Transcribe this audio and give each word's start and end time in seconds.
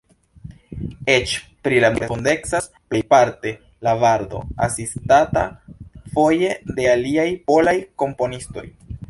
Eĉ 1.15 1.33
pri 1.67 1.81
la 1.83 1.91
muziko 1.97 2.01
respondecas 2.13 2.69
plejparte 2.93 3.51
la 3.89 3.93
bardo, 4.05 4.41
asistata 4.69 5.45
foje 6.17 6.57
de 6.81 6.89
aliaj 6.97 7.29
polaj 7.53 7.79
komponistoj. 8.05 8.67